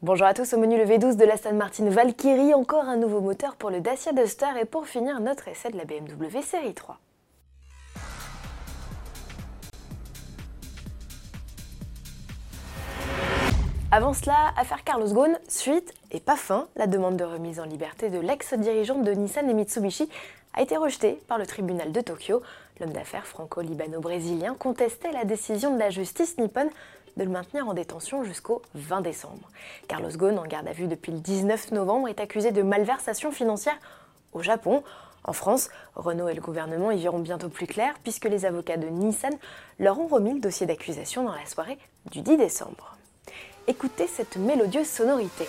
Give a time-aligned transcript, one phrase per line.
[0.00, 3.56] Bonjour à tous, au menu le V12 de l'Aston Martin Valkyrie, encore un nouveau moteur
[3.56, 7.00] pour le Dacia Duster et pour finir notre essai de la BMW Série 3.
[13.90, 18.08] Avant cela, affaire Carlos Ghosn, suite et pas fin, la demande de remise en liberté
[18.08, 20.08] de l'ex-dirigeante de Nissan et Mitsubishi
[20.54, 22.40] a été rejetée par le tribunal de Tokyo.
[22.78, 26.70] L'homme d'affaires franco-libano-brésilien contestait la décision de la justice nippone
[27.18, 29.50] de le maintenir en détention jusqu'au 20 décembre.
[29.88, 33.76] Carlos Ghosn, en garde à vue depuis le 19 novembre, est accusé de malversation financière
[34.32, 34.82] au Japon.
[35.24, 38.86] En France, Renault et le gouvernement y verront bientôt plus clair puisque les avocats de
[38.86, 39.34] Nissan
[39.78, 41.78] leur ont remis le dossier d'accusation dans la soirée
[42.10, 42.96] du 10 décembre.
[43.66, 45.46] Écoutez cette mélodieuse sonorité.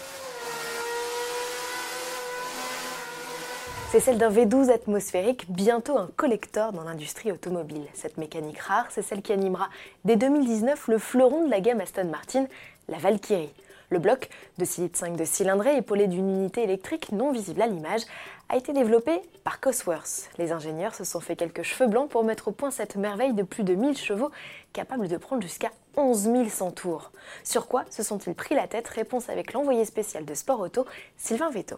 [3.91, 7.87] C'est celle d'un V12 atmosphérique, bientôt un collector dans l'industrie automobile.
[7.95, 9.67] Cette mécanique rare, c'est celle qui animera
[10.05, 12.45] dès 2019 le fleuron de la gamme Aston Martin,
[12.87, 13.51] la Valkyrie.
[13.89, 17.65] Le bloc de 6 litres 5 de cylindrée, épaulé d'une unité électrique non visible à
[17.65, 18.01] l'image,
[18.49, 20.29] a été développé par Cosworth.
[20.37, 23.41] Les ingénieurs se sont fait quelques cheveux blancs pour mettre au point cette merveille de
[23.41, 24.29] plus de 1000 chevaux,
[24.71, 27.11] capable de prendre jusqu'à 11 100 tours.
[27.43, 28.87] Sur quoi se sont-ils pris la tête?
[28.87, 30.85] Réponse avec l'envoyé spécial de Sport Auto,
[31.17, 31.77] Sylvain Veto.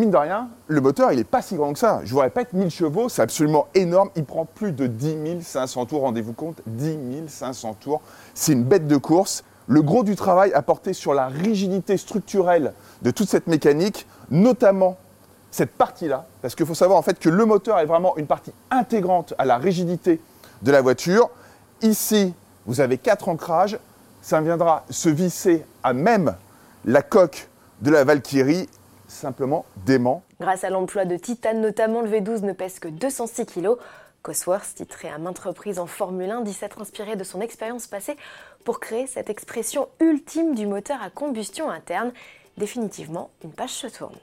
[0.00, 2.00] Mine de rien, le moteur, il n'est pas si grand que ça.
[2.04, 4.08] Je vous répète, 1000 chevaux, c'est absolument énorme.
[4.16, 8.00] Il prend plus de 10 500 tours, rendez-vous compte, 10 500 tours.
[8.32, 9.44] C'est une bête de course.
[9.66, 14.96] Le gros du travail a porté sur la rigidité structurelle de toute cette mécanique, notamment
[15.50, 18.54] cette partie-là, parce qu'il faut savoir en fait que le moteur est vraiment une partie
[18.70, 20.18] intégrante à la rigidité
[20.62, 21.28] de la voiture.
[21.82, 22.32] Ici,
[22.64, 23.78] vous avez quatre ancrages,
[24.22, 26.36] ça viendra se visser à même
[26.86, 27.50] la coque
[27.82, 28.66] de la Valkyrie,
[29.10, 30.22] simplement dément.
[30.40, 33.70] Grâce à l'emploi de titane notamment, le V12 ne pèse que 206 kg.
[34.22, 38.16] Cosworth, titré à maintes reprises en Formule 1, dit s'être inspiré de son expérience passée
[38.64, 42.12] pour créer cette expression ultime du moteur à combustion interne.
[42.58, 44.16] Définitivement, une page se tourne.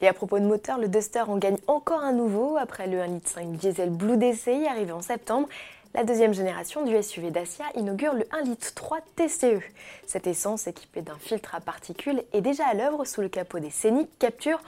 [0.00, 3.08] Et à propos de moteur, le Duster en gagne encore un nouveau après le 1,5
[3.12, 5.48] litre diesel Blue DCI arrivé en septembre.
[5.92, 8.72] La deuxième génération du SUV Dacia inaugure le 1,3 litre
[9.16, 9.60] TCE.
[10.06, 13.70] Cette essence équipée d'un filtre à particules est déjà à l'œuvre sous le capot des
[13.70, 14.60] Scénic, Capture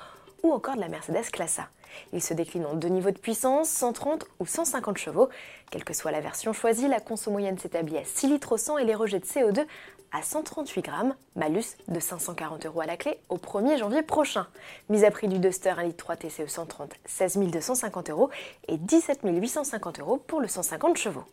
[0.43, 1.69] ou encore de la Mercedes Classe A.
[2.13, 5.29] Il se décline en deux niveaux de puissance, 130 ou 150 chevaux.
[5.71, 8.79] Quelle que soit la version choisie, la conso moyenne s'établit à 6 litres au 100
[8.79, 9.67] et les rejets de CO2
[10.13, 14.47] à 138 grammes, malus de 540 euros à la clé au 1er janvier prochain.
[14.91, 18.31] Mise à prix du Duster 1 litre 3 TCE 130, 16 250 euros
[18.69, 21.25] et 17 850 euros pour le 150 chevaux.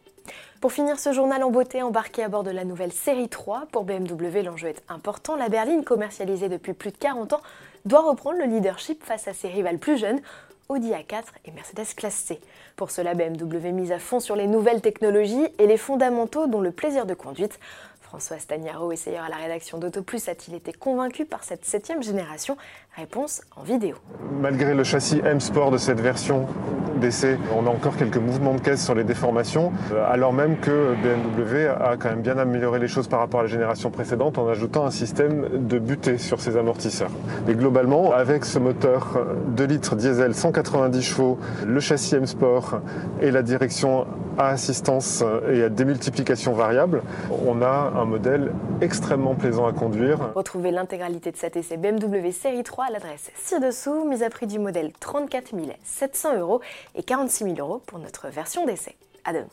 [0.61, 3.83] Pour finir ce journal en beauté, embarqué à bord de la nouvelle série 3, pour
[3.83, 5.35] BMW l'enjeu est important.
[5.35, 7.41] La berline, commercialisée depuis plus de 40 ans,
[7.85, 10.19] doit reprendre le leadership face à ses rivales plus jeunes,
[10.67, 12.39] Audi A4 et Mercedes Classe C.
[12.75, 16.71] Pour cela, BMW mise à fond sur les nouvelles technologies et les fondamentaux dont le
[16.71, 17.59] plaisir de conduite.
[18.01, 22.57] François Stagnaro, essayeur à la rédaction d'AutoPlus, a-t-il été convaincu par cette septième génération?
[22.95, 23.95] Réponse en vidéo.
[24.31, 26.47] Malgré le châssis M Sport de cette version
[27.55, 31.67] on a encore quelques mouvements de caisse sur les déformations, euh, alors même que BMW
[31.67, 34.85] a quand même bien amélioré les choses par rapport à la génération précédente en ajoutant
[34.85, 37.11] un système de butée sur ses amortisseurs.
[37.47, 42.79] Et globalement, avec ce moteur 2 litres diesel 190 chevaux, le châssis M Sport
[43.21, 44.05] et la direction
[44.37, 47.01] à assistance et à démultiplication variable,
[47.45, 50.31] on a un modèle extrêmement plaisant à conduire.
[50.35, 54.59] Retrouvez l'intégralité de cet essai BMW Série 3 à l'adresse ci-dessous, mise à prix du
[54.59, 55.49] modèle 34
[55.83, 56.61] 700 euros
[56.95, 58.95] et 46 000 euros pour notre version d'essai.
[59.23, 59.47] À demain.